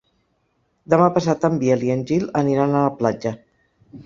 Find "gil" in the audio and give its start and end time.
2.13-2.27